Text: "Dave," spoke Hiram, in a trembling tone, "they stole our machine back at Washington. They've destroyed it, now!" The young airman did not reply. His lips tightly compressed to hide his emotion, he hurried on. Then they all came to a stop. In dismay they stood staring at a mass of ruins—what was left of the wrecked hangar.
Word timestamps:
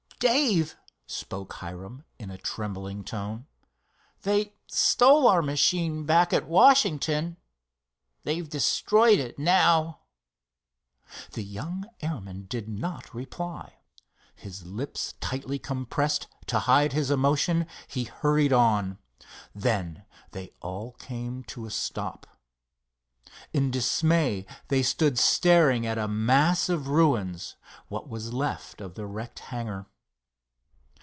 "Dave," 0.21 0.77
spoke 1.07 1.53
Hiram, 1.53 2.05
in 2.19 2.29
a 2.29 2.37
trembling 2.37 3.03
tone, 3.03 3.47
"they 4.21 4.53
stole 4.67 5.27
our 5.27 5.41
machine 5.41 6.05
back 6.05 6.31
at 6.31 6.47
Washington. 6.47 7.37
They've 8.23 8.47
destroyed 8.47 9.17
it, 9.17 9.39
now!" 9.39 10.01
The 11.31 11.41
young 11.43 11.87
airman 12.01 12.45
did 12.45 12.69
not 12.69 13.15
reply. 13.15 13.79
His 14.35 14.63
lips 14.63 15.15
tightly 15.21 15.57
compressed 15.57 16.27
to 16.45 16.59
hide 16.59 16.93
his 16.93 17.09
emotion, 17.09 17.65
he 17.87 18.03
hurried 18.03 18.53
on. 18.53 18.99
Then 19.55 20.05
they 20.33 20.53
all 20.61 20.91
came 20.91 21.43
to 21.45 21.65
a 21.65 21.71
stop. 21.71 22.27
In 23.53 23.71
dismay 23.71 24.45
they 24.67 24.83
stood 24.83 25.17
staring 25.17 25.83
at 25.87 25.97
a 25.97 26.07
mass 26.07 26.69
of 26.69 26.89
ruins—what 26.89 28.07
was 28.07 28.31
left 28.33 28.81
of 28.81 28.93
the 28.93 29.07
wrecked 29.07 29.39
hangar. 29.39 29.87